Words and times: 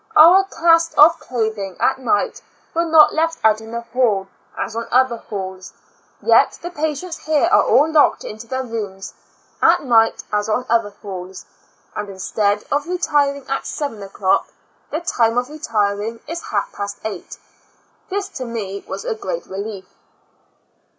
Our 0.15 0.45
cast 0.45 0.97
off 0.97 1.19
clothino^ 1.19 1.79
at 1.79 1.97
nis^ht 1.97 2.41
were 2.73 2.85
not 2.85 3.13
left 3.13 3.37
out 3.43 3.61
in 3.61 3.69
the 3.69 3.81
hall, 3.81 4.29
as 4.57 4.75
on 4.75 4.87
other 4.89 5.17
halls; 5.17 5.73
yet 6.23 6.57
the 6.63 6.71
patients 6.71 7.19
here 7.27 7.45
are 7.51 7.61
all 7.63 7.87
locked 7.87 8.23
into 8.23 8.47
their 8.47 8.63
rooms 8.63 9.13
at 9.61 9.83
night 9.83 10.23
as 10.33 10.49
on 10.49 10.65
other 10.67 10.89
halls; 11.03 11.45
and 11.95 12.09
instead 12.09 12.63
of 12.71 12.87
retiring 12.87 13.45
at 13.47 13.67
seven 13.67 14.01
o'clock, 14.01 14.47
the 14.89 15.01
time 15.01 15.37
of 15.37 15.49
retir 15.49 16.03
ing 16.03 16.19
is 16.25 16.45
half 16.49 16.73
past 16.73 16.97
eight. 17.05 17.37
This 18.09 18.27
to 18.29 18.45
me 18.45 18.83
was 18.87 19.05
a 19.05 19.13
great 19.13 19.45
relief. 19.45 19.85